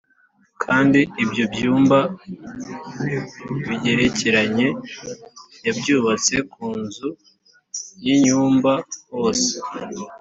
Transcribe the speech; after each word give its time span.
Kandi 0.63 0.99
ibyo 1.23 1.43
byumba 1.53 1.99
bigerekeranye 3.67 4.67
yabyubatse 5.65 6.35
ku 6.51 6.65
nzu 6.81 7.09
y’inyumba 8.05 8.73
hose 9.11 9.51